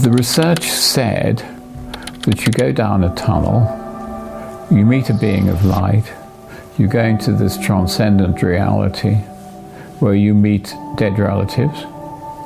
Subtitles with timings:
[0.00, 1.36] the research said
[2.22, 3.60] that you go down a tunnel,
[4.70, 6.10] you meet a being of light,
[6.78, 9.16] you go into this transcendent reality
[10.00, 11.84] where you meet dead relatives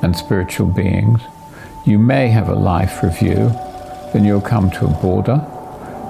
[0.03, 1.21] and spiritual beings.
[1.87, 3.51] You may have a life review,
[4.13, 5.37] then you'll come to a border,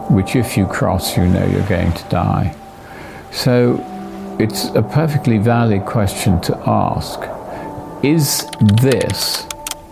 [0.09, 2.57] which if you cross, you know you're going to die.
[3.33, 3.85] So
[4.41, 7.21] it's a perfectly valid question to ask
[8.03, 8.47] Is
[8.83, 9.47] this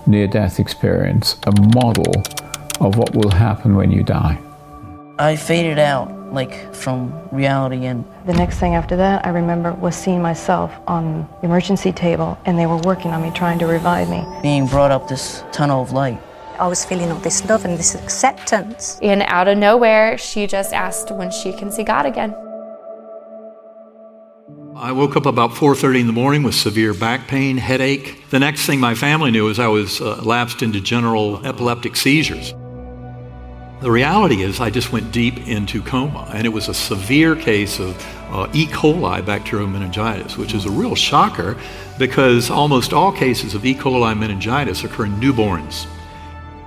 [0.07, 2.23] near death experience a model
[2.80, 4.38] of what will happen when you die?
[5.19, 9.95] I faded out, like from reality, and The next thing after that, I remember was
[9.95, 14.09] seeing myself on the emergency table, and they were working on me, trying to revive
[14.09, 14.25] me.
[14.42, 16.19] being brought up this tunnel of light.
[16.59, 18.98] I was feeling all this love and this acceptance.
[19.03, 22.34] And out of nowhere, she just asked when she can see God again.
[24.82, 28.28] I woke up about 4:30 in the morning with severe back pain, headache.
[28.30, 32.52] The next thing my family knew is I was uh, lapsed into general epileptic seizures.
[33.80, 37.78] The reality is I just went deep into coma, and it was a severe case
[37.78, 37.97] of
[38.33, 38.66] uh, E.
[38.66, 41.56] coli bacterial meningitis, which is a real shocker
[41.96, 43.77] because almost all cases of E.
[43.77, 45.86] coli meningitis occur in newborns.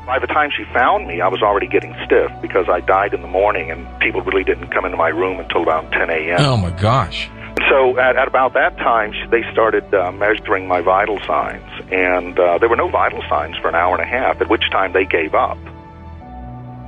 [0.06, 3.22] By the time she found me, I was already getting stiff because I died in
[3.22, 6.40] the morning and people really didn't come into my room until about 10 a.m.
[6.40, 7.30] Oh my gosh.
[7.76, 12.58] So at, at about that time, they started uh, measuring my vital signs, and uh,
[12.58, 15.04] there were no vital signs for an hour and a half, at which time they
[15.04, 15.58] gave up.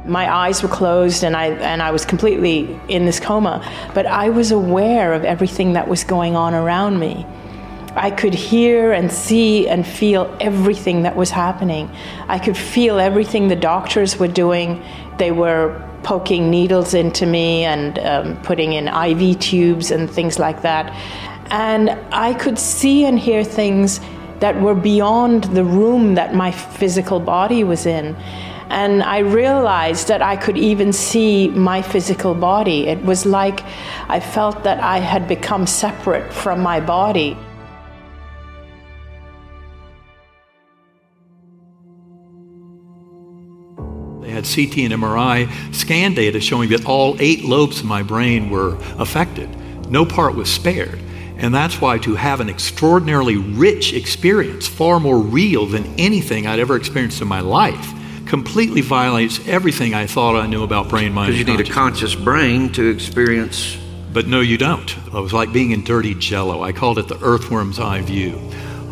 [0.06, 3.62] my eyes were closed and I and I was completely in this coma,
[3.94, 7.26] but I was aware of everything that was going on around me.
[7.94, 11.90] I could hear and see and feel everything that was happening.
[12.30, 14.82] I could feel everything the doctors were doing.
[15.18, 20.62] They were poking needles into me and um, putting in IV tubes and things like
[20.62, 20.86] that.
[21.52, 24.00] And I could see and hear things
[24.40, 28.16] that were beyond the room that my physical body was in.
[28.70, 32.88] And I realized that I could even see my physical body.
[32.88, 33.66] It was like
[34.08, 37.38] I felt that I had become separate from my body.
[44.38, 48.78] Had CT and MRI scan data showing that all eight lobes of my brain were
[48.98, 49.50] affected.
[49.90, 51.00] No part was spared.
[51.38, 56.60] And that's why to have an extraordinarily rich experience, far more real than anything I'd
[56.60, 57.94] ever experienced in my life,
[58.26, 61.34] completely violates everything I thought I knew about brain mind.
[61.34, 63.78] Because you need a conscious brain to experience.
[64.12, 64.90] But no, you don't.
[65.08, 66.64] It was like being in dirty jello.
[66.64, 68.40] I called it the earthworm's eye view.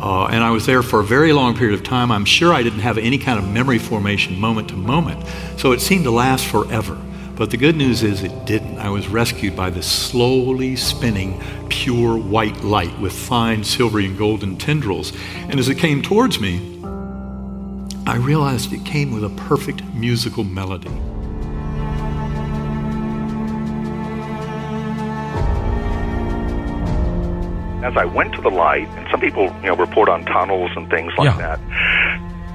[0.05, 2.11] Uh, and I was there for a very long period of time.
[2.11, 5.25] I'm sure I didn't have any kind of memory formation moment to moment.
[5.57, 6.95] So it seemed to last forever.
[7.35, 8.77] But the good news is it didn't.
[8.77, 14.57] I was rescued by this slowly spinning, pure white light with fine silvery and golden
[14.57, 15.11] tendrils.
[15.49, 16.59] And as it came towards me,
[18.05, 20.91] I realized it came with a perfect musical melody.
[27.85, 30.89] As I went to the light, and some people, you know, report on tunnels and
[30.89, 31.37] things like Yeah.
[31.57, 31.59] that.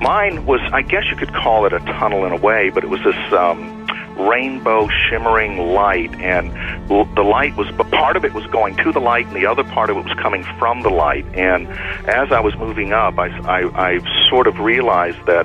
[0.00, 2.90] Mine was, I guess you could call it a tunnel in a way, but it
[2.90, 3.86] was this um,
[4.16, 6.50] rainbow shimmering light, and
[6.88, 9.62] the light was, but part of it was going to the light, and the other
[9.62, 11.24] part of it was coming from the light.
[11.34, 11.68] And
[12.08, 15.44] as I was moving up, I, I, I sort of realized that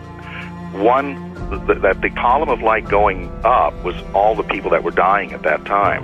[0.73, 1.15] one,
[1.67, 5.33] th- that the column of light going up was all the people that were dying
[5.33, 6.03] at that time,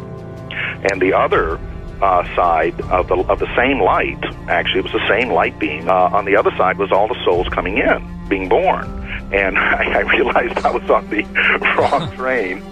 [0.91, 1.57] and the other
[2.01, 4.23] uh, side of the of the same light.
[4.47, 5.87] Actually, it was the same light beam.
[5.87, 8.85] Uh, on the other side was all the souls coming in, being born.
[9.31, 11.23] And I, I realized I was on the
[11.77, 12.63] wrong train.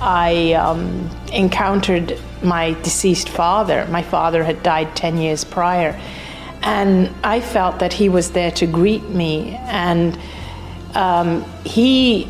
[0.00, 3.86] I um, encountered my deceased father.
[3.90, 6.00] My father had died 10 years prior.
[6.62, 9.56] And I felt that he was there to greet me.
[9.64, 10.18] And
[10.94, 12.24] um, he,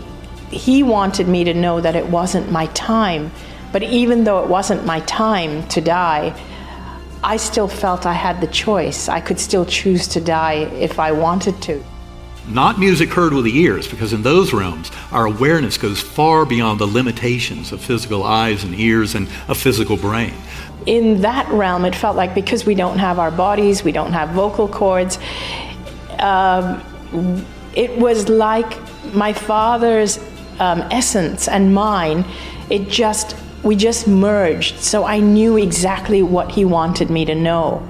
[0.51, 3.31] he wanted me to know that it wasn't my time.
[3.73, 6.35] But even though it wasn't my time to die,
[7.23, 9.09] I still felt I had the choice.
[9.09, 11.83] I could still choose to die if I wanted to.
[12.49, 16.81] Not music heard with the ears, because in those realms, our awareness goes far beyond
[16.81, 20.35] the limitations of physical eyes and ears and a physical brain.
[20.87, 24.31] in that realm, it felt like because we don't have our bodies, we don't have
[24.31, 25.19] vocal cords,
[26.19, 26.83] um,
[27.75, 28.79] it was like
[29.15, 30.19] my father's
[30.59, 32.25] um, essence and mine.
[32.71, 34.81] It just, we just merged.
[34.81, 37.87] So I knew exactly what he wanted me to know.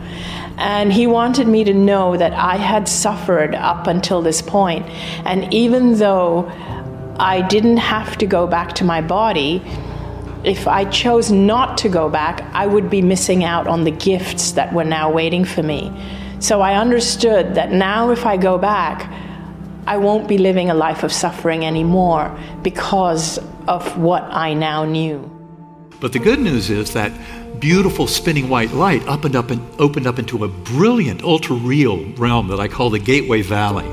[0.56, 4.84] And he wanted me to know that I had suffered up until this point.
[5.24, 6.50] And even though
[7.18, 9.62] I didn't have to go back to my body,
[10.44, 14.52] if I chose not to go back, I would be missing out on the gifts
[14.52, 15.92] that were now waiting for me.
[16.40, 19.10] So I understood that now, if I go back,
[19.86, 25.39] I won't be living a life of suffering anymore because of what I now knew.
[26.00, 27.12] But the good news is that
[27.60, 32.48] beautiful spinning white light opened up and opened up into a brilliant ultra real realm
[32.48, 33.86] that I call the Gateway Valley.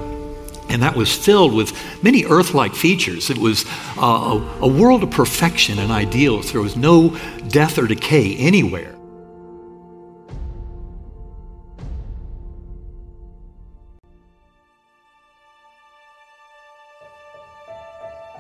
[0.70, 1.74] And that was filled with
[2.04, 3.30] many earth like features.
[3.30, 3.66] It was
[3.98, 6.52] uh, a, a world of perfection and ideals.
[6.52, 7.18] There was no
[7.50, 8.97] death or decay anywhere.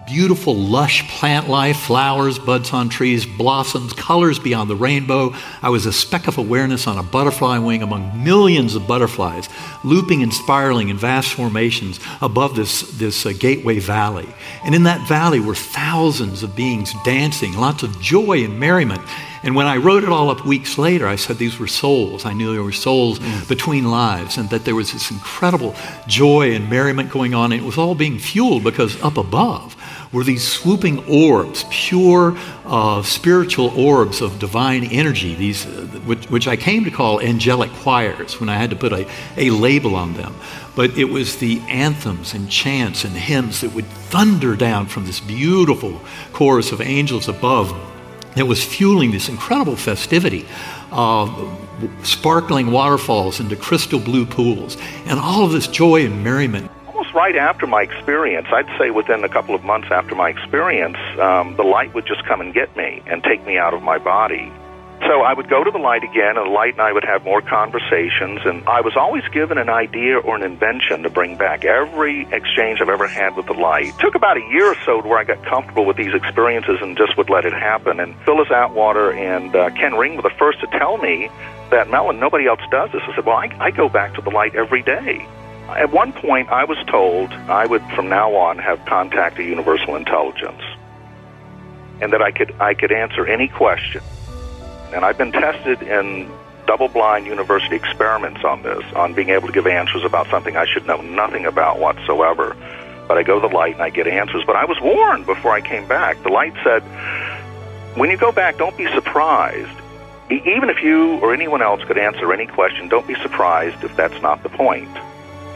[0.07, 5.33] Beautiful, lush plant life, flowers, buds on trees, blossoms, colors beyond the rainbow.
[5.61, 9.49] I was a speck of awareness on a butterfly wing among millions of butterflies,
[9.83, 14.27] looping and spiraling in vast formations above this, this uh, gateway valley.
[14.63, 19.01] And in that valley were thousands of beings dancing, lots of joy and merriment.
[19.43, 22.25] And when I wrote it all up weeks later, I said these were souls.
[22.25, 23.47] I knew there were souls mm.
[23.47, 25.75] between lives and that there was this incredible
[26.07, 27.51] joy and merriment going on.
[27.51, 29.75] And it was all being fueled because up above,
[30.11, 36.47] were these swooping orbs, pure uh, spiritual orbs of divine energy, these, uh, which, which,
[36.47, 40.13] I came to call angelic choirs when I had to put a, a label on
[40.13, 40.33] them.
[40.75, 45.19] But it was the anthems and chants and hymns that would thunder down from this
[45.19, 46.01] beautiful
[46.33, 47.75] chorus of angels above
[48.37, 50.45] that was fueling this incredible festivity.
[50.91, 51.55] Uh,
[52.03, 57.35] sparkling waterfalls into crystal blue pools, and all of this joy and merriment Almost right
[57.35, 61.63] after my experience, I'd say within a couple of months after my experience, um, the
[61.63, 64.51] light would just come and get me and take me out of my body.
[65.01, 67.23] So I would go to the light again, and the light and I would have
[67.23, 68.41] more conversations.
[68.45, 71.65] And I was always given an idea or an invention to bring back.
[71.65, 75.01] Every exchange I've ever had with the light it took about a year or so
[75.01, 77.99] to where I got comfortable with these experiences and just would let it happen.
[77.99, 81.29] And Phyllis Atwater and uh, Ken Ring were the first to tell me
[81.69, 83.01] that, Mellen, nobody else does this.
[83.07, 85.25] I said, well, I, I go back to the light every day.
[85.69, 89.95] At one point, I was told I would, from now on, have contact to universal
[89.95, 90.61] intelligence,
[92.01, 94.01] and that I could I could answer any question.
[94.93, 96.31] And I've been tested in
[96.65, 100.85] double-blind university experiments on this, on being able to give answers about something I should
[100.85, 102.55] know nothing about whatsoever.
[103.07, 104.43] But I go to the light and I get answers.
[104.45, 106.21] But I was warned before I came back.
[106.23, 106.83] The light said,
[107.95, 109.71] "When you go back, don't be surprised."
[110.29, 114.21] Even if you or anyone else could answer any question, don't be surprised if that's
[114.21, 114.89] not the point.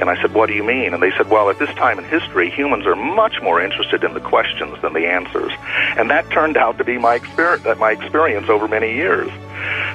[0.01, 0.94] And I said, What do you mean?
[0.94, 4.13] And they said, Well, at this time in history, humans are much more interested in
[4.13, 5.51] the questions than the answers.
[5.95, 9.31] And that turned out to be my experience, my experience over many years.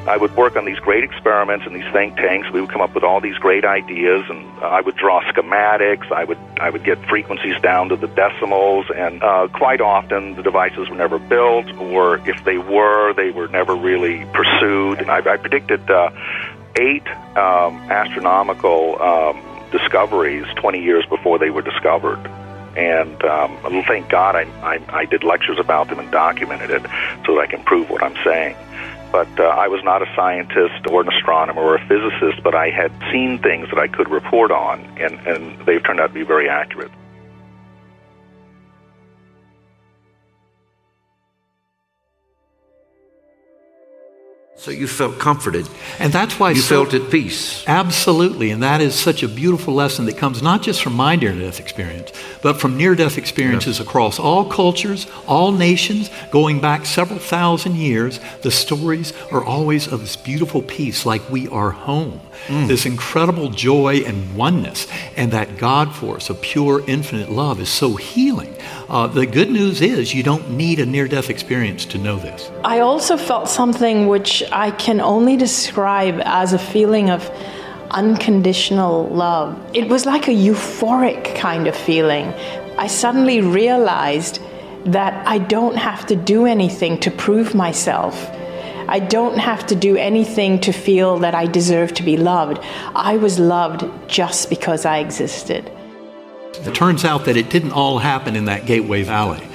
[0.06, 2.48] I would work on these great experiments and these think tanks.
[2.52, 6.10] We would come up with all these great ideas, and I would draw schematics.
[6.12, 10.42] I would I would get frequencies down to the decimals, and uh, quite often the
[10.42, 15.00] devices were never built, or if they were, they were never really pursued.
[15.00, 16.10] And I, I predicted uh,
[16.78, 17.06] eight
[17.36, 19.02] um, astronomical.
[19.02, 19.42] Um,
[19.76, 22.24] discoveries 20 years before they were discovered.
[22.76, 23.56] And um,
[23.86, 26.82] thank God I, I, I did lectures about them and documented it
[27.24, 28.54] so that I can prove what I'm saying.
[29.10, 32.68] But uh, I was not a scientist or an astronomer or a physicist, but I
[32.68, 36.22] had seen things that I could report on, and, and they've turned out to be
[36.22, 36.90] very accurate.
[44.58, 45.68] So you felt comforted.
[45.98, 47.62] And that's why you so, felt at peace.
[47.66, 48.50] Absolutely.
[48.50, 51.60] And that is such a beautiful lesson that comes not just from my near death
[51.60, 52.10] experience,
[52.40, 53.84] but from near death experiences yeah.
[53.84, 58.18] across all cultures, all nations, going back several thousand years.
[58.40, 62.22] The stories are always of this beautiful peace, like we are home.
[62.46, 62.66] Mm.
[62.66, 64.86] This incredible joy and oneness,
[65.16, 68.54] and that God force of pure, infinite love is so healing.
[68.88, 72.50] Uh, the good news is you don't need a near death experience to know this.
[72.64, 77.30] I also felt something which I can only describe as a feeling of
[77.90, 79.58] unconditional love.
[79.74, 82.26] It was like a euphoric kind of feeling.
[82.78, 84.40] I suddenly realized
[84.84, 88.30] that I don't have to do anything to prove myself.
[88.88, 92.58] I don't have to do anything to feel that I deserve to be loved.
[92.94, 95.70] I was loved just because I existed.
[96.60, 99.46] It turns out that it didn't all happen in that Gateway Valley.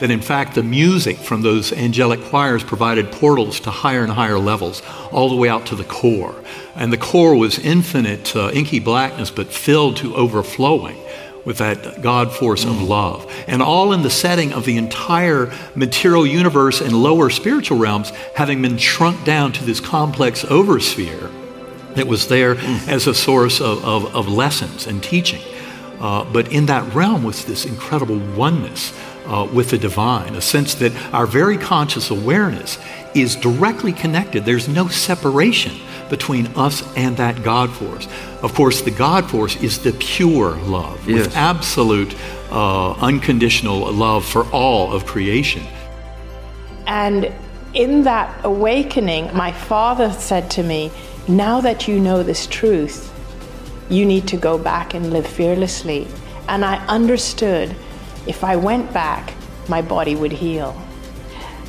[0.00, 4.38] That in fact, the music from those angelic choirs provided portals to higher and higher
[4.38, 6.34] levels, all the way out to the core.
[6.74, 10.98] And the core was infinite, uh, inky blackness, but filled to overflowing
[11.46, 12.88] with that God force of mm.
[12.88, 13.32] love.
[13.46, 18.60] And all in the setting of the entire material universe and lower spiritual realms having
[18.60, 21.32] been shrunk down to this complex oversphere
[21.94, 22.88] that was there mm.
[22.88, 25.40] as a source of, of, of lessons and teaching.
[26.00, 28.92] Uh, but in that realm was this incredible oneness
[29.26, 32.78] uh, with the divine, a sense that our very conscious awareness
[33.14, 34.44] is directly connected.
[34.44, 35.72] There's no separation
[36.08, 38.06] between us and that God force.
[38.42, 41.26] Of course, the God force is the pure love, Yes.
[41.26, 42.14] with absolute,
[42.50, 45.62] uh, unconditional love for all of creation.
[46.86, 47.32] And
[47.74, 50.90] in that awakening, my father said to me,
[51.28, 53.12] Now that you know this truth,
[53.88, 56.06] you need to go back and live fearlessly.
[56.48, 57.74] And I understood
[58.26, 59.34] if I went back,
[59.68, 60.80] my body would heal.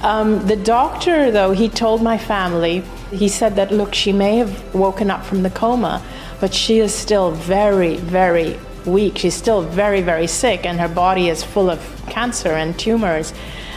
[0.02, 4.76] Um, the doctor, though, he told my family, he said that, look, she may have
[4.76, 6.04] woken up from the coma,
[6.40, 9.18] but she is still very, very weak.
[9.18, 13.34] She's still very, very sick, and her body is full of cancer and tumors.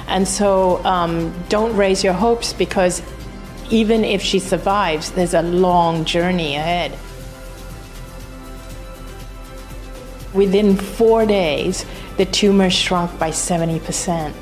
[0.09, 3.03] And so um, don't raise your hopes because
[3.71, 6.99] even if she survives, there's a long journey ahead.
[10.35, 11.87] Within four days,
[12.21, 14.35] the tumor shrunk by 70%.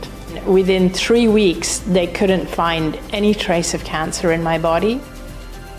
[0.46, 5.00] Within three weeks, they couldn't find any trace of cancer in my body.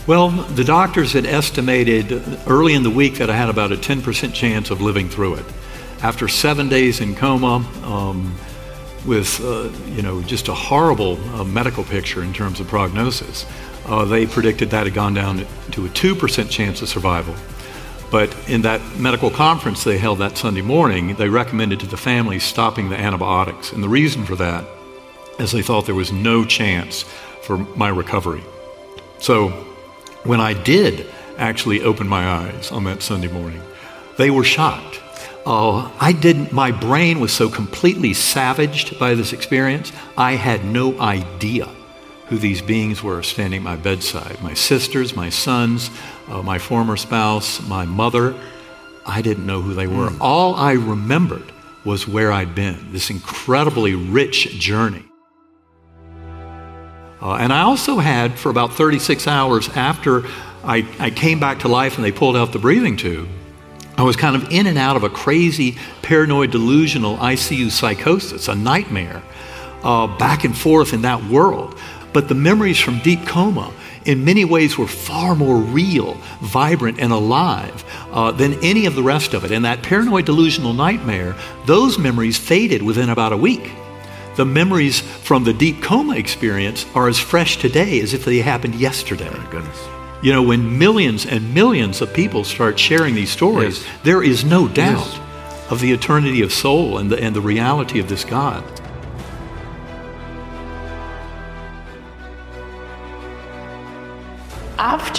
[0.08, 2.14] Well, the doctors had estimated
[2.48, 5.46] early in the week that I had about a 10% chance of living through it.
[6.02, 8.34] After seven days in coma, um,
[9.06, 13.46] with uh, you know just a horrible uh, medical picture in terms of prognosis,
[13.88, 17.36] uh, they predicted that had gone down to a 2% chance of survival.
[18.12, 22.40] But in that medical conference they held that Sunday morning, they recommended to the family
[22.40, 23.72] stopping the antibiotics.
[23.72, 24.66] And the reason for that
[25.38, 27.04] is they thought there was no chance
[27.44, 28.44] for my recovery.
[29.20, 29.50] So
[30.24, 33.62] when I did actually open my eyes on that Sunday morning,
[34.18, 35.00] they were shocked.
[35.46, 41.00] Uh, I didn't, my brain was so completely savaged by this experience, I had no
[41.00, 41.70] idea
[42.30, 45.90] who these beings were standing at my bedside my sisters, my sons,
[46.28, 48.36] uh, my former spouse, my mother.
[49.06, 50.12] I didn't know who they were.
[50.22, 51.52] All I remembered
[51.84, 55.06] was where I'd been, this incredibly rich journey.
[57.22, 60.26] Uh, and I also had, for about 36 hours after
[60.64, 63.28] I, I came back to life and they pulled out the breathing tube,
[63.98, 68.56] I was kind of in and out of a crazy, paranoid, delusional ICU psychosis, a
[68.56, 69.22] nightmare,
[69.84, 71.78] uh, back and forth in that world.
[72.14, 73.72] But the memories from deep coma,
[74.06, 79.04] in many ways, were far more real, vibrant, and alive uh, than any of the
[79.04, 79.52] rest of it.
[79.52, 81.36] And that paranoid, delusional nightmare,
[81.66, 83.72] those memories faded within about a week.
[84.38, 88.76] The memories from the deep coma experience are as fresh today as if they happened
[88.76, 89.30] yesterday.
[89.30, 89.78] My goodness.
[90.22, 93.88] You know, when millions and millions of people start sharing these stories, Yes.
[94.04, 95.20] there is no doubt Yes.
[95.72, 98.64] of the eternity of soul and the, and the reality of this God.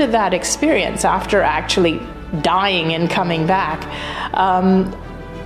[0.00, 2.00] After that experience, after actually
[2.40, 3.84] dying and coming back,
[4.32, 4.90] um,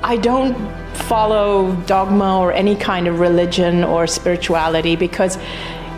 [0.04, 0.54] I don't
[0.94, 5.38] follow dogma or any kind of religion or spirituality because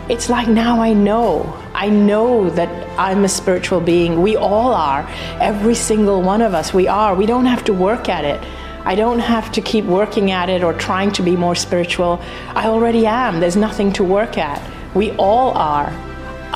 [0.09, 1.55] it's like now I know.
[1.75, 4.23] I know that I'm a spiritual being.
[4.23, 5.07] We all are.
[5.39, 7.15] Every single one of us, we are.
[7.15, 8.41] We don't have to work at it.
[8.87, 12.23] I don't have to keep working at it or trying to be more spiritual.
[12.55, 13.39] I already am.
[13.39, 14.63] There's nothing to work at.
[14.95, 15.93] We all are.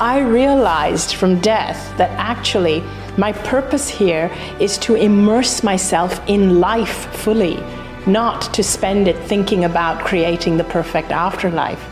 [0.01, 2.83] I realized from death that actually
[3.19, 7.63] my purpose here is to immerse myself in life fully,
[8.07, 11.87] not to spend it thinking about creating the perfect afterlife.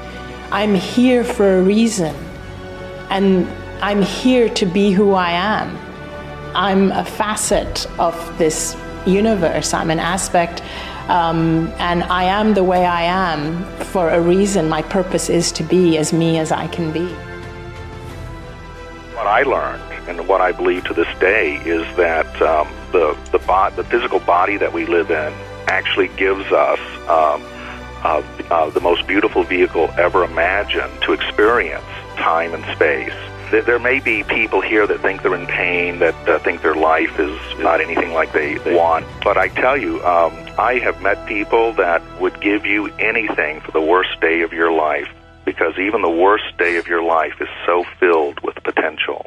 [0.51, 2.16] I'm here for a reason,
[3.12, 3.48] and
[3.80, 5.78] I'm here to be who I am.
[6.56, 8.75] I'm a facet of this
[9.06, 10.63] universe, I'm an aspect,
[11.10, 13.63] um, and I am the way I am
[13.94, 14.68] for a reason.
[14.68, 17.16] My purpose is to be as me as I can be.
[19.20, 23.40] What I learned and what I believe to this day is that um, the the,
[23.40, 25.34] bo- the physical body that we live in
[25.68, 27.44] actually gives us um,
[28.02, 31.84] uh, uh, the most beautiful vehicle ever imagined to experience
[32.16, 33.14] time and space.
[33.52, 36.76] There, there may be people here that think they're in pain, that uh, think their
[36.76, 39.06] life is not anything like they, want.
[39.22, 43.74] But I tell you, um, I have met people that would give you anything for
[43.74, 45.10] the worst day of your life
[45.50, 49.25] because even the worst day of your life is so filled with potential.